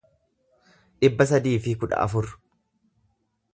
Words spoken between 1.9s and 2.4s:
afur